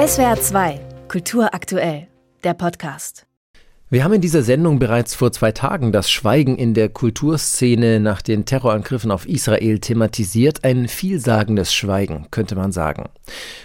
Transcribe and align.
SWR 0.00 0.40
2, 0.40 0.80
Kultur 1.08 1.52
aktuell, 1.52 2.06
der 2.42 2.54
Podcast. 2.54 3.26
Wir 3.90 4.02
haben 4.02 4.14
in 4.14 4.20
dieser 4.20 4.42
Sendung 4.42 4.78
bereits 4.78 5.14
vor 5.16 5.30
zwei 5.30 5.52
Tagen 5.52 5.92
das 5.92 6.10
Schweigen 6.10 6.56
in 6.56 6.74
der 6.74 6.88
Kulturszene 6.88 8.00
nach 8.00 8.22
den 8.22 8.46
Terrorangriffen 8.46 9.10
auf 9.10 9.26
Israel 9.26 9.78
thematisiert. 9.80 10.64
Ein 10.64 10.86
vielsagendes 10.86 11.74
Schweigen, 11.74 12.28
könnte 12.30 12.54
man 12.54 12.72
sagen. 12.72 13.10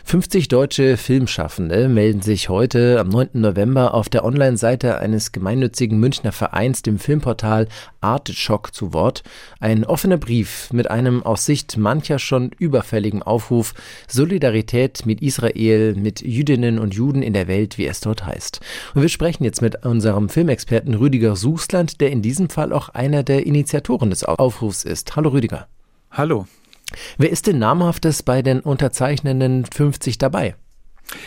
50 0.04 0.48
deutsche 0.48 0.98
Filmschaffende 0.98 1.88
melden 1.88 2.22
sich 2.22 2.50
heute 2.50 3.00
am 3.00 3.10
9. 3.10 3.30
November 3.34 3.94
auf 3.94 4.10
der 4.10 4.26
Online-Seite 4.26 4.98
eines 4.98 5.32
gemeinnützigen 5.32 6.00
Münchner 6.00 6.32
Vereins, 6.32 6.82
dem 6.82 6.98
Filmportal 6.98 7.68
Artschock, 8.06 8.74
zu 8.74 8.94
Wort. 8.94 9.24
Ein 9.60 9.84
offener 9.84 10.18
Brief 10.18 10.70
mit 10.72 10.90
einem 10.90 11.24
aus 11.24 11.46
Sicht 11.46 11.78
mancher 11.78 12.20
schon 12.20 12.52
überfälligen 12.58 13.22
Aufruf 13.22 13.74
Solidarität 14.08 15.06
mit 15.06 15.22
Israel, 15.22 15.96
mit 15.96 16.22
Jüdinnen 16.22 16.80
und 16.80 16.94
Juden 16.94 17.22
in 17.22 17.34
der 17.34 17.48
Welt, 17.48 17.78
wie 17.78 17.86
es 17.86 18.00
dort 18.00 18.26
heißt. 18.26 18.60
Und 18.94 19.02
wir 19.02 19.10
sprechen 19.10 19.44
jetzt 19.44 19.62
mit 19.62 19.86
unserem 19.86 20.16
unserem 20.16 20.30
Filmexperten 20.30 20.94
Rüdiger 20.94 21.36
Suchsland, 21.36 22.00
der 22.00 22.12
in 22.12 22.22
diesem 22.22 22.50
Fall 22.50 22.74
auch 22.74 22.90
einer 22.90 23.24
der 23.24 23.46
Initiatoren 23.46 24.10
des 24.10 24.24
Aufrufs 24.24 24.84
ist. 24.84 25.16
Hallo 25.16 25.30
Rüdiger. 25.30 25.68
Hallo. 26.12 26.48
Wer 27.18 27.32
ist 27.32 27.48
denn 27.48 27.60
namhaftes 27.60 28.24
bei 28.24 28.42
den 28.42 28.60
unterzeichnenden 28.60 29.66
50 29.66 30.18
dabei? 30.18 30.56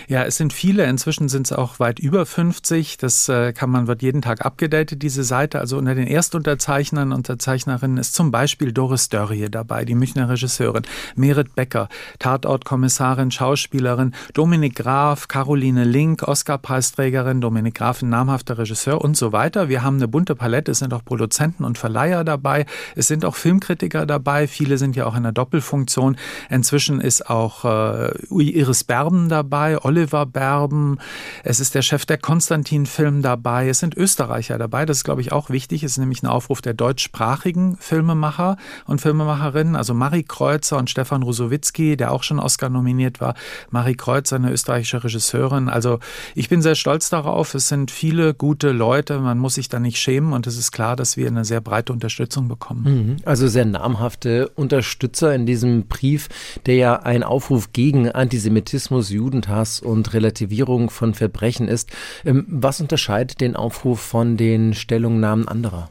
Ja, 0.09 0.25
es 0.25 0.37
sind 0.37 0.53
viele. 0.53 0.85
Inzwischen 0.85 1.29
sind 1.29 1.47
es 1.47 1.53
auch 1.53 1.79
weit 1.79 1.99
über 1.99 2.27
50. 2.27 2.97
Das 2.97 3.29
äh, 3.29 3.53
kann 3.53 3.71
man, 3.71 3.87
wird 3.87 4.03
jeden 4.03 4.23
Tag 4.23 4.45
abgedatet, 4.45 5.03
diese 5.03 5.25
Seite. 5.25 5.61
Also 5.61 5.79
unter 5.79 5.95
den 5.95 6.07
Erstunterzeichnern, 6.07 7.13
Unterzeichnerinnen 7.13 7.99
ist 7.99 8.15
zum 8.15 8.31
Beispiel 8.31 8.73
Doris 8.73 9.09
Dörrie 9.09 9.49
dabei, 9.51 9.85
die 9.85 9.95
Münchner 9.95 10.29
Regisseurin, 10.29 10.83
Merit 11.15 11.55
Becker, 11.55 11.89
Tatortkommissarin, 12.19 13.31
Schauspielerin, 13.31 14.15
Dominik 14.35 14.77
Graf, 14.77 15.29
Caroline 15.29 15.85
Link, 15.85 16.23
Oscar-Preisträgerin, 16.27 17.41
Dominik 17.41 17.75
Graf, 17.75 18.03
ein 18.03 18.09
namhafter 18.09 18.59
Regisseur 18.59 19.01
und 19.01 19.17
so 19.17 19.33
weiter. 19.33 19.69
Wir 19.69 19.83
haben 19.83 19.97
eine 19.97 20.09
bunte 20.09 20.35
Palette. 20.35 20.73
Es 20.73 20.79
sind 20.81 20.92
auch 20.95 21.05
Produzenten 21.05 21.65
und 21.65 21.79
Verleiher 21.79 22.25
dabei. 22.25 22.67
Es 22.97 23.09
sind 23.09 23.25
auch 23.25 23.37
Filmkritiker 23.37 24.07
dabei. 24.07 24.47
Viele 24.48 24.79
sind 24.79 24.97
ja 24.97 25.07
auch 25.07 25.17
in 25.17 25.23
der 25.23 25.33
Doppelfunktion. 25.33 26.17
Inzwischen 26.51 27.01
ist 27.01 27.29
auch 27.29 27.65
äh, 27.65 28.11
Iris 28.31 28.85
Berben 28.85 29.29
dabei 29.29 29.67
dabei, 29.69 29.84
Oliver 29.84 30.27
Berben, 30.27 30.98
es 31.44 31.61
ist 31.61 31.74
der 31.74 31.83
Chef 31.83 32.06
der 32.06 32.19
Konstantin-Film 32.19 33.22
dabei, 33.22 33.69
es 33.69 33.78
sind 33.80 33.97
Österreicher 33.97 34.58
dabei, 34.58 34.86
das 34.86 34.98
ist, 34.98 35.05
glaube 35.05 35.20
ich, 35.20 35.33
auch 35.33 35.50
wichtig, 35.50 35.83
es 35.83 35.92
ist 35.92 35.98
nämlich 35.98 36.22
ein 36.22 36.27
Aufruf 36.27 36.62
der 36.62 36.74
deutschsprachigen 36.74 37.77
Filmemacher 37.78 38.56
und 38.86 39.00
Filmemacherinnen, 39.00 39.77
also 39.77 39.94
Marie 39.94 40.22
Kreuzer 40.22 40.78
und 40.78 40.91
Stefan 40.91 41.22
Rusowitzki, 41.22 41.96
der 41.96 42.12
auch 42.12 42.22
schon 42.22 42.39
Oscar 42.39 42.69
nominiert 42.69 43.20
war, 43.20 43.34
Marie 43.70 43.94
Kreuzer, 43.94 44.36
eine 44.36 44.52
österreichische 44.52 45.02
Regisseurin, 45.05 45.69
also 45.69 45.98
ich 46.34 46.48
bin 46.48 46.62
sehr 46.62 46.74
stolz 46.74 47.11
darauf, 47.11 47.55
es 47.55 47.69
sind 47.69 47.91
viele 47.91 48.34
gute 48.34 48.72
Leute, 48.72 49.20
man 49.20 49.39
muss 49.39 49.55
sich 49.55 49.69
da 49.69 49.80
nicht 49.80 49.98
schämen. 49.98 50.33
Und 50.33 50.46
es 50.46 50.56
ist 50.56 50.72
klar, 50.72 50.96
dass 50.96 51.16
wir 51.16 51.27
eine 51.27 51.44
sehr 51.44 51.61
breite 51.61 51.92
Unterstützung 51.92 52.48
bekommen. 52.48 52.83
Mhm. 52.84 53.16
Also 53.24 53.48
sehr 53.48 53.64
namhafte 53.64 54.48
Unterstützer 54.48 55.34
in 55.34 55.46
diesem 55.46 55.86
Brief, 55.86 56.28
der 56.66 56.77
ja 56.77 56.96
ein 56.96 57.22
Aufruf 57.22 57.72
gegen 57.72 58.11
Antisemitismus, 58.11 59.11
Judentum 59.11 59.48
Hass 59.59 59.81
und 59.81 60.14
Relativierung 60.14 60.89
von 60.89 61.12
Verbrechen 61.12 61.69
ist. 61.69 61.91
Ähm, 62.25 62.47
was 62.48 62.81
unterscheidet 62.81 63.41
den 63.41 63.56
Aufruf 63.56 64.01
von 64.01 64.37
den 64.37 64.73
Stellungnahmen 64.73 65.47
anderer? 65.48 65.91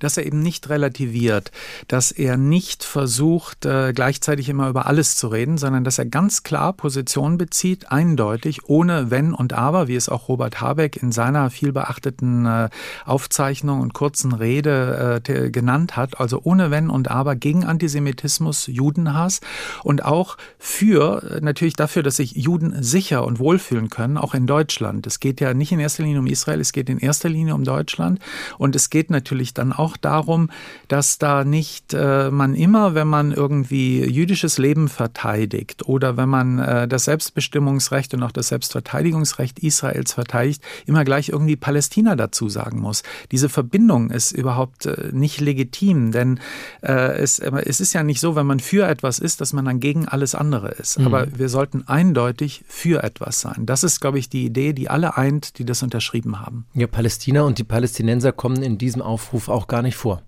Dass 0.00 0.16
er 0.16 0.26
eben 0.26 0.40
nicht 0.40 0.68
relativiert, 0.68 1.52
dass 1.88 2.10
er 2.10 2.36
nicht 2.36 2.82
versucht, 2.82 3.64
äh, 3.64 3.92
gleichzeitig 3.94 4.48
immer 4.48 4.68
über 4.68 4.86
alles 4.86 5.16
zu 5.16 5.28
reden, 5.28 5.56
sondern 5.56 5.84
dass 5.84 5.98
er 5.98 6.06
ganz 6.06 6.42
klar 6.42 6.72
Position 6.72 7.38
bezieht, 7.38 7.92
eindeutig, 7.92 8.68
ohne 8.68 9.10
Wenn 9.10 9.32
und 9.32 9.52
Aber, 9.52 9.86
wie 9.86 9.94
es 9.94 10.08
auch 10.08 10.28
Robert 10.28 10.60
Habeck 10.60 10.96
in 10.96 11.12
seiner 11.12 11.50
vielbeachteten 11.50 12.46
äh, 12.46 12.68
Aufzeichnung 13.04 13.80
und 13.80 13.94
kurzen 13.94 14.32
Rede 14.32 15.22
äh, 15.26 15.50
genannt 15.50 15.96
hat, 15.96 16.20
also 16.20 16.40
ohne 16.42 16.70
Wenn 16.70 16.90
und 16.90 17.10
Aber 17.10 17.36
gegen 17.36 17.64
Antisemitismus, 17.64 18.66
Judenhass 18.66 19.40
und 19.84 20.04
auch 20.04 20.36
für, 20.58 21.38
natürlich 21.40 21.74
dafür, 21.74 22.02
dass 22.02 22.16
sich 22.16 22.32
Juden 22.32 22.82
sicher 22.82 23.24
und 23.24 23.38
wohlfühlen 23.38 23.90
können, 23.90 24.16
auch 24.16 24.34
in 24.34 24.46
Deutschland. 24.46 25.06
Es 25.06 25.20
geht 25.20 25.40
ja 25.40 25.54
nicht 25.54 25.72
in 25.72 25.80
erster 25.80 26.02
Linie 26.02 26.20
um 26.20 26.26
Israel, 26.26 26.60
es 26.60 26.72
geht 26.72 26.88
in 26.88 26.98
erster 26.98 27.28
Linie 27.28 27.54
um 27.54 27.64
Deutschland 27.64 28.20
und 28.58 28.74
es 28.74 28.90
geht 28.90 29.10
natürlich 29.10 29.54
dann 29.54 29.72
auch 29.72 29.89
auch 29.90 29.96
darum, 29.96 30.50
dass 30.88 31.18
da 31.18 31.44
nicht 31.44 31.94
äh, 31.94 32.30
man 32.30 32.54
immer, 32.54 32.94
wenn 32.94 33.08
man 33.08 33.32
irgendwie 33.32 34.04
jüdisches 34.04 34.58
Leben 34.58 34.88
verteidigt 34.88 35.88
oder 35.88 36.16
wenn 36.16 36.28
man 36.28 36.58
äh, 36.58 36.88
das 36.88 37.04
Selbstbestimmungsrecht 37.04 38.14
und 38.14 38.22
auch 38.22 38.32
das 38.32 38.48
Selbstverteidigungsrecht 38.48 39.58
Israels 39.58 40.12
verteidigt, 40.12 40.62
immer 40.86 41.04
gleich 41.04 41.30
irgendwie 41.30 41.56
Palästina 41.56 42.14
dazu 42.16 42.48
sagen 42.48 42.80
muss. 42.80 43.02
Diese 43.32 43.48
Verbindung 43.48 44.10
ist 44.10 44.32
überhaupt 44.32 44.86
äh, 44.86 45.10
nicht 45.12 45.40
legitim, 45.40 46.12
denn 46.12 46.40
äh, 46.82 47.18
es, 47.18 47.38
es 47.38 47.80
ist 47.80 47.92
ja 47.92 48.02
nicht 48.02 48.20
so, 48.20 48.36
wenn 48.36 48.46
man 48.46 48.60
für 48.60 48.86
etwas 48.86 49.18
ist, 49.18 49.40
dass 49.40 49.52
man 49.52 49.64
dann 49.64 49.80
gegen 49.80 50.06
alles 50.06 50.34
andere 50.34 50.68
ist. 50.68 50.98
Mhm. 50.98 51.06
Aber 51.06 51.26
wir 51.36 51.48
sollten 51.48 51.86
eindeutig 51.86 52.64
für 52.68 53.02
etwas 53.02 53.40
sein. 53.40 53.66
Das 53.66 53.82
ist, 53.82 54.00
glaube 54.00 54.18
ich, 54.18 54.28
die 54.28 54.44
Idee, 54.44 54.72
die 54.72 54.88
alle 54.88 55.16
eint, 55.16 55.58
die 55.58 55.64
das 55.64 55.82
unterschrieben 55.82 56.40
haben. 56.40 56.66
Ja, 56.74 56.86
Palästina 56.86 57.42
und 57.42 57.58
die 57.58 57.64
Palästinenser 57.64 58.32
kommen 58.32 58.62
in 58.62 58.78
diesem 58.78 59.02
Aufruf 59.02 59.48
auch 59.48 59.66
gar 59.66 59.79
nicht 59.82 59.96
vor. 59.96 60.22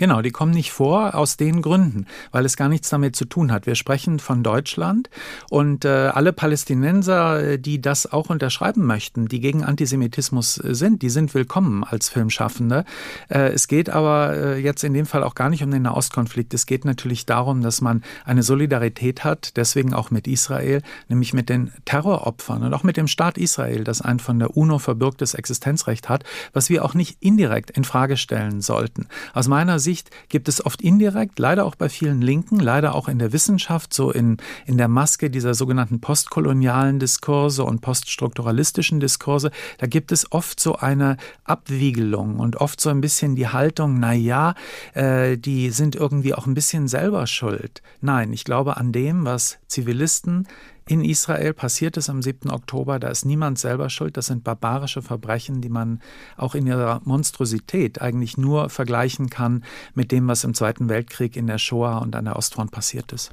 Genau, 0.00 0.22
die 0.22 0.30
kommen 0.30 0.52
nicht 0.52 0.72
vor 0.72 1.14
aus 1.14 1.36
den 1.36 1.60
Gründen, 1.60 2.06
weil 2.32 2.46
es 2.46 2.56
gar 2.56 2.70
nichts 2.70 2.88
damit 2.88 3.14
zu 3.14 3.26
tun 3.26 3.52
hat. 3.52 3.66
Wir 3.66 3.74
sprechen 3.74 4.18
von 4.18 4.42
Deutschland 4.42 5.10
und 5.50 5.84
äh, 5.84 5.88
alle 5.88 6.32
Palästinenser, 6.32 7.42
äh, 7.42 7.58
die 7.58 7.82
das 7.82 8.10
auch 8.10 8.30
unterschreiben 8.30 8.86
möchten, 8.86 9.28
die 9.28 9.40
gegen 9.40 9.62
Antisemitismus 9.62 10.56
äh, 10.56 10.74
sind, 10.74 11.02
die 11.02 11.10
sind 11.10 11.34
willkommen 11.34 11.84
als 11.84 12.08
Filmschaffende. 12.08 12.86
Äh, 13.28 13.50
es 13.50 13.68
geht 13.68 13.90
aber 13.90 14.34
äh, 14.34 14.62
jetzt 14.62 14.82
in 14.84 14.94
dem 14.94 15.04
Fall 15.04 15.22
auch 15.22 15.34
gar 15.34 15.50
nicht 15.50 15.62
um 15.62 15.70
den 15.70 15.82
Nahostkonflikt. 15.82 16.54
Es 16.54 16.64
geht 16.64 16.86
natürlich 16.86 17.26
darum, 17.26 17.60
dass 17.60 17.82
man 17.82 18.02
eine 18.24 18.42
Solidarität 18.42 19.22
hat, 19.22 19.58
deswegen 19.58 19.92
auch 19.92 20.10
mit 20.10 20.26
Israel, 20.26 20.80
nämlich 21.10 21.34
mit 21.34 21.50
den 21.50 21.72
Terroropfern 21.84 22.62
und 22.62 22.72
auch 22.72 22.84
mit 22.84 22.96
dem 22.96 23.06
Staat 23.06 23.36
Israel, 23.36 23.84
das 23.84 24.00
ein 24.00 24.18
von 24.18 24.38
der 24.38 24.56
UNO 24.56 24.78
verbürgtes 24.78 25.34
Existenzrecht 25.34 26.08
hat, 26.08 26.24
was 26.54 26.70
wir 26.70 26.86
auch 26.86 26.94
nicht 26.94 27.18
indirekt 27.20 27.70
in 27.72 27.84
Frage 27.84 28.16
stellen 28.16 28.62
sollten. 28.62 29.06
Aus 29.34 29.46
meiner 29.46 29.78
Sicht 29.78 29.89
gibt 30.28 30.48
es 30.48 30.64
oft 30.64 30.82
indirekt, 30.82 31.38
leider 31.38 31.64
auch 31.64 31.74
bei 31.74 31.88
vielen 31.88 32.20
Linken, 32.22 32.58
leider 32.58 32.94
auch 32.94 33.08
in 33.08 33.18
der 33.18 33.32
Wissenschaft, 33.32 33.92
so 33.94 34.10
in, 34.10 34.38
in 34.66 34.78
der 34.78 34.88
Maske 34.88 35.30
dieser 35.30 35.54
sogenannten 35.54 36.00
postkolonialen 36.00 36.98
Diskurse 36.98 37.64
und 37.64 37.80
poststrukturalistischen 37.80 39.00
Diskurse, 39.00 39.50
da 39.78 39.86
gibt 39.86 40.12
es 40.12 40.30
oft 40.32 40.60
so 40.60 40.76
eine 40.76 41.16
Abwiegelung 41.44 42.38
und 42.38 42.56
oft 42.56 42.80
so 42.80 42.90
ein 42.90 43.00
bisschen 43.00 43.36
die 43.36 43.48
Haltung, 43.48 43.98
na 43.98 44.12
ja, 44.12 44.54
äh, 44.94 45.36
die 45.36 45.70
sind 45.70 45.96
irgendwie 45.96 46.34
auch 46.34 46.46
ein 46.46 46.54
bisschen 46.54 46.88
selber 46.88 47.26
schuld. 47.26 47.82
Nein, 48.00 48.32
ich 48.32 48.44
glaube 48.44 48.76
an 48.76 48.92
dem, 48.92 49.24
was 49.24 49.58
Zivilisten 49.68 50.46
in 50.90 51.04
Israel 51.04 51.54
passiert 51.54 51.96
es 51.96 52.10
am 52.10 52.20
7. 52.20 52.50
Oktober, 52.50 52.98
da 52.98 53.08
ist 53.08 53.24
niemand 53.24 53.60
selber 53.60 53.88
schuld. 53.90 54.16
Das 54.16 54.26
sind 54.26 54.42
barbarische 54.42 55.02
Verbrechen, 55.02 55.60
die 55.60 55.68
man 55.68 56.00
auch 56.36 56.56
in 56.56 56.66
ihrer 56.66 57.00
Monstrosität 57.04 58.02
eigentlich 58.02 58.36
nur 58.36 58.70
vergleichen 58.70 59.30
kann 59.30 59.62
mit 59.94 60.10
dem, 60.10 60.26
was 60.26 60.42
im 60.42 60.52
Zweiten 60.52 60.88
Weltkrieg 60.88 61.36
in 61.36 61.46
der 61.46 61.58
Shoah 61.58 61.98
und 61.98 62.16
an 62.16 62.24
der 62.24 62.34
Ostfront 62.34 62.72
passiert 62.72 63.12
ist. 63.12 63.30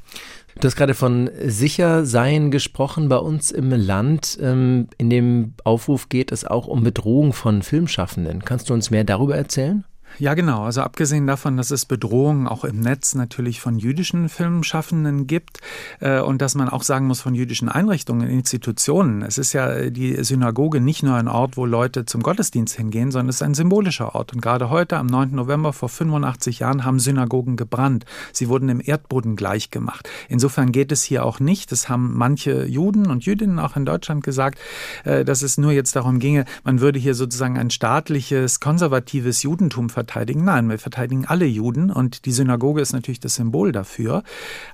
Du 0.59 0.67
hast 0.67 0.75
gerade 0.75 0.93
von 0.93 1.31
Sichersein 1.45 2.51
gesprochen 2.51 3.09
bei 3.09 3.17
uns 3.17 3.49
im 3.49 3.71
Land. 3.71 4.37
Ähm, 4.39 4.87
in 4.99 5.09
dem 5.09 5.53
Aufruf 5.63 6.09
geht 6.09 6.31
es 6.31 6.45
auch 6.45 6.67
um 6.67 6.83
Bedrohung 6.83 7.33
von 7.33 7.63
Filmschaffenden. 7.63 8.45
Kannst 8.45 8.69
du 8.69 8.75
uns 8.75 8.91
mehr 8.91 9.03
darüber 9.03 9.35
erzählen? 9.35 9.83
Ja, 10.19 10.33
genau. 10.33 10.63
Also 10.63 10.81
abgesehen 10.81 11.27
davon, 11.27 11.57
dass 11.57 11.69
es 11.69 11.85
Bedrohungen 11.85 12.47
auch 12.47 12.63
im 12.63 12.79
Netz 12.79 13.13
natürlich 13.13 13.61
von 13.61 13.77
jüdischen 13.77 14.29
Filmschaffenden 14.29 15.27
gibt 15.27 15.59
äh, 15.99 16.21
und 16.21 16.41
dass 16.41 16.55
man 16.55 16.69
auch 16.69 16.81
sagen 16.81 17.05
muss 17.05 17.21
von 17.21 17.35
jüdischen 17.35 17.69
Einrichtungen, 17.69 18.27
Institutionen. 18.27 19.21
Es 19.21 19.37
ist 19.37 19.53
ja 19.53 19.91
die 19.91 20.23
Synagoge 20.23 20.81
nicht 20.81 21.03
nur 21.03 21.15
ein 21.15 21.27
Ort, 21.27 21.55
wo 21.55 21.67
Leute 21.67 22.05
zum 22.05 22.23
Gottesdienst 22.23 22.75
hingehen, 22.75 23.11
sondern 23.11 23.29
es 23.29 23.35
ist 23.35 23.41
ein 23.43 23.53
symbolischer 23.53 24.15
Ort. 24.15 24.33
Und 24.33 24.41
gerade 24.41 24.71
heute, 24.71 24.97
am 24.97 25.05
9. 25.05 25.35
November 25.35 25.71
vor 25.71 25.89
85 25.89 26.59
Jahren, 26.59 26.83
haben 26.83 26.99
Synagogen 26.99 27.55
gebrannt. 27.55 28.05
Sie 28.33 28.49
wurden 28.49 28.69
im 28.69 28.81
Erdboden 28.83 29.35
gleichgemacht. 29.35 30.09
Insofern 30.29 30.71
geht 30.71 30.91
es 30.91 31.03
hier 31.03 31.25
auch 31.25 31.39
nicht. 31.39 31.71
Das 31.71 31.89
haben 31.89 32.17
manche 32.17 32.65
Juden 32.65 33.05
und 33.05 33.25
Jüdinnen 33.25 33.59
auch 33.59 33.75
in 33.75 33.85
Deutschland 33.85 34.23
gesagt, 34.23 34.57
äh, 35.03 35.23
dass 35.23 35.43
es 35.43 35.59
nur 35.59 35.73
jetzt 35.73 35.95
darum 35.95 36.17
ginge, 36.17 36.45
man 36.63 36.81
würde 36.81 36.97
hier 36.97 37.13
sozusagen 37.13 37.59
ein 37.59 37.69
staatliches, 37.69 38.59
konservatives 38.59 39.43
Judentum 39.43 39.89
verteidigen. 39.97 40.45
Nein, 40.45 40.69
wir 40.69 40.77
verteidigen 40.77 41.25
alle 41.25 41.47
Juden 41.47 41.89
und 41.89 42.25
die 42.25 42.31
Synagoge 42.31 42.81
ist 42.81 42.93
natürlich 42.93 43.19
das 43.19 43.33
Symbol 43.33 43.71
dafür. 43.71 44.21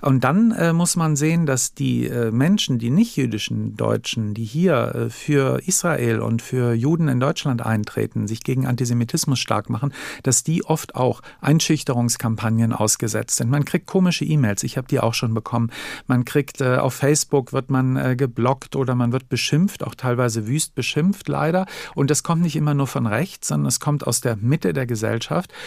Und 0.02 0.26
dann 0.26 0.52
äh, 0.52 0.74
muss 0.74 0.98
man 0.98 1.16
sehen, 1.16 1.46
dass 1.46 1.74
die 1.74 2.08
äh, 2.08 2.30
Menschen, 2.30 2.78
die 2.78 2.90
nicht 2.90 3.16
jüdischen 3.16 3.78
Deutschen, 3.78 4.34
die 4.34 4.44
hier 4.44 4.94
äh, 4.94 5.10
für 5.10 5.66
Israel 5.66 6.20
und 6.20 6.42
für 6.42 6.74
Juden 6.74 7.08
in 7.08 7.22
Deutschland 7.22 7.66
eintreten, 7.66 8.28
sich 8.28 8.44
gegen 8.44 8.68
Antisemitismus 8.68 9.40
stark 9.40 9.70
machen, 9.70 9.94
dass 10.24 10.44
die 10.44 10.66
oft 10.66 10.96
auch 10.96 11.22
Einschüchterungskampagnen 11.40 12.74
ausgesetzt 12.74 13.38
sind. 13.38 13.50
Man 13.50 13.64
kriegt 13.64 13.88
komische 13.88 14.26
E-Mails, 14.26 14.64
ich 14.64 14.76
habe 14.76 14.90
die 14.90 15.00
auch 15.00 15.14
schon 15.14 15.34
bekommen. 15.34 15.72
Man 16.06 16.26
kriegt 16.26 16.60
äh, 16.60 16.76
auf 16.76 16.96
Facebook 16.96 17.54
wird 17.54 17.70
man 17.70 17.96
äh, 17.96 18.18
geblockt 18.18 18.76
oder 18.76 18.94
man 18.94 19.14
wird 19.14 19.30
beschimpft, 19.30 19.86
auch 19.86 19.96
teilweise 19.96 20.48
wüst 20.48 20.76
beschimpft 20.76 21.30
leider. 21.30 21.66
Und 21.96 22.10
das 22.10 22.24
kommt 22.24 22.42
nicht 22.42 22.58
immer 22.58 22.74
nur 22.74 22.88
von 22.88 23.08
rechts, 23.08 23.48
sondern 23.48 23.68
es 23.68 23.80
kommt 23.80 24.06
aus 24.06 24.20
der 24.20 24.36
Mitte 24.36 24.74
der 24.74 24.86
Gesellschaft. 24.86 25.13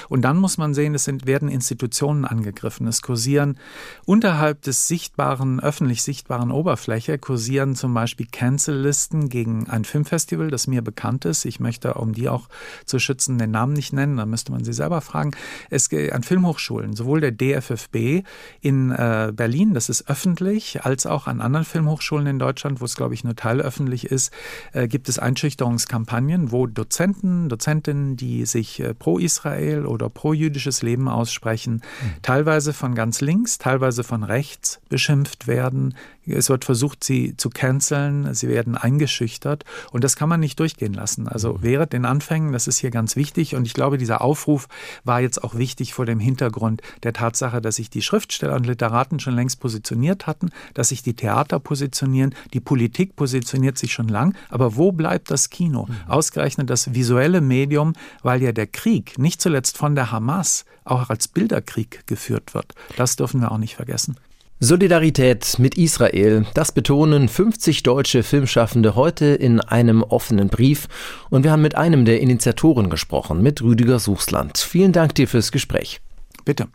Und 0.08 0.22
dann 0.22 0.36
muss 0.36 0.58
man 0.58 0.74
sehen, 0.74 0.94
es 0.94 1.04
sind, 1.04 1.26
werden 1.26 1.48
Institutionen 1.48 2.24
angegriffen. 2.24 2.86
Es 2.86 3.02
kursieren 3.02 3.58
unterhalb 4.04 4.62
des 4.62 4.88
sichtbaren, 4.88 5.60
öffentlich 5.60 6.02
sichtbaren 6.02 6.50
Oberfläche, 6.50 7.18
kursieren 7.18 7.74
zum 7.74 7.94
Beispiel 7.94 8.26
Cancel-Listen 8.30 9.28
gegen 9.28 9.68
ein 9.68 9.84
Filmfestival, 9.84 10.50
das 10.50 10.66
mir 10.66 10.82
bekannt 10.82 11.24
ist. 11.24 11.44
Ich 11.44 11.60
möchte, 11.60 11.94
um 11.94 12.12
die 12.12 12.28
auch 12.28 12.48
zu 12.84 12.98
schützen, 12.98 13.38
den 13.38 13.50
Namen 13.50 13.72
nicht 13.72 13.92
nennen, 13.92 14.16
da 14.16 14.26
müsste 14.26 14.52
man 14.52 14.64
sie 14.64 14.72
selber 14.72 15.00
fragen. 15.00 15.32
Es 15.70 15.88
an 15.92 16.22
Filmhochschulen, 16.22 16.94
sowohl 16.94 17.20
der 17.20 17.32
DFFB 17.32 18.26
in 18.60 18.90
äh, 18.90 19.32
Berlin, 19.34 19.74
das 19.74 19.88
ist 19.88 20.08
öffentlich, 20.08 20.84
als 20.84 21.06
auch 21.06 21.26
an 21.26 21.40
anderen 21.40 21.64
Filmhochschulen 21.64 22.26
in 22.26 22.38
Deutschland, 22.38 22.80
wo 22.80 22.84
es, 22.84 22.96
glaube 22.96 23.14
ich, 23.14 23.24
nur 23.24 23.36
teilöffentlich 23.36 24.06
ist, 24.06 24.32
äh, 24.72 24.88
gibt 24.88 25.08
es 25.08 25.18
Einschüchterungskampagnen, 25.18 26.52
wo 26.52 26.66
Dozenten, 26.66 27.48
Dozentinnen, 27.48 28.16
die 28.16 28.46
sich 28.46 28.80
äh, 28.80 28.94
pro 28.94 29.18
Israel 29.36 29.86
oder 29.86 30.08
pro 30.08 30.32
jüdisches 30.32 30.82
Leben 30.82 31.08
aussprechen, 31.08 31.74
mhm. 31.74 32.22
teilweise 32.22 32.72
von 32.72 32.94
ganz 32.94 33.20
links, 33.20 33.58
teilweise 33.58 34.02
von 34.02 34.22
rechts 34.22 34.80
beschimpft 34.88 35.46
werden. 35.46 35.94
Es 36.26 36.48
wird 36.48 36.64
versucht, 36.64 37.04
sie 37.04 37.36
zu 37.36 37.50
canceln, 37.50 38.34
sie 38.34 38.48
werden 38.48 38.76
eingeschüchtert 38.76 39.64
und 39.92 40.02
das 40.02 40.16
kann 40.16 40.28
man 40.28 40.40
nicht 40.40 40.58
durchgehen 40.58 40.94
lassen. 40.94 41.28
Also 41.28 41.54
mhm. 41.54 41.58
während 41.62 41.92
den 41.92 42.04
Anfängen, 42.04 42.52
das 42.52 42.66
ist 42.66 42.78
hier 42.78 42.90
ganz 42.90 43.14
wichtig 43.14 43.54
und 43.54 43.66
ich 43.66 43.74
glaube, 43.74 43.98
dieser 43.98 44.22
Aufruf 44.22 44.68
war 45.04 45.20
jetzt 45.20 45.44
auch 45.44 45.54
wichtig 45.54 45.94
vor 45.94 46.06
dem 46.06 46.18
Hintergrund 46.18 46.82
der 47.02 47.12
Tatsache, 47.12 47.60
dass 47.60 47.76
sich 47.76 47.90
die 47.90 48.02
Schriftsteller 48.02 48.56
und 48.56 48.66
Literaten 48.66 49.20
schon 49.20 49.34
längst 49.34 49.60
positioniert 49.60 50.26
hatten, 50.26 50.50
dass 50.74 50.88
sich 50.88 51.02
die 51.02 51.14
Theater 51.14 51.60
positionieren, 51.60 52.34
die 52.54 52.60
Politik 52.60 53.14
positioniert 53.14 53.78
sich 53.78 53.92
schon 53.92 54.08
lang, 54.08 54.34
aber 54.48 54.76
wo 54.76 54.92
bleibt 54.92 55.30
das 55.30 55.50
Kino? 55.50 55.86
Mhm. 55.86 56.10
Ausgerechnet 56.10 56.70
das 56.70 56.94
visuelle 56.94 57.40
Medium, 57.40 57.92
weil 58.22 58.42
ja 58.42 58.52
der 58.52 58.66
Krieg 58.66 59.18
nicht 59.26 59.42
zuletzt 59.42 59.76
von 59.76 59.96
der 59.96 60.12
Hamas 60.12 60.64
auch 60.84 61.10
als 61.10 61.26
Bilderkrieg 61.26 62.06
geführt 62.06 62.54
wird. 62.54 62.74
Das 62.96 63.16
dürfen 63.16 63.40
wir 63.40 63.50
auch 63.50 63.58
nicht 63.58 63.74
vergessen. 63.74 64.16
Solidarität 64.60 65.58
mit 65.58 65.76
Israel, 65.76 66.46
das 66.54 66.70
betonen 66.70 67.28
50 67.28 67.82
deutsche 67.82 68.22
Filmschaffende 68.22 68.94
heute 68.94 69.26
in 69.26 69.60
einem 69.60 70.04
offenen 70.04 70.48
Brief. 70.48 70.86
Und 71.28 71.42
wir 71.42 71.50
haben 71.50 71.60
mit 71.60 71.74
einem 71.74 72.04
der 72.04 72.20
Initiatoren 72.20 72.88
gesprochen, 72.88 73.42
mit 73.42 73.60
Rüdiger 73.62 73.98
Suchsland. 73.98 74.58
Vielen 74.58 74.92
Dank 74.92 75.16
dir 75.16 75.26
fürs 75.26 75.50
Gespräch. 75.50 76.00
Bitte. 76.44 76.68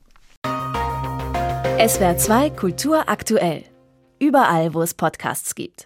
SWR 1.88 2.18
2 2.18 2.50
Kultur 2.50 3.08
aktuell. 3.08 3.64
Überall, 4.20 4.74
wo 4.74 4.82
es 4.82 4.94
Podcasts 4.94 5.56
gibt. 5.56 5.80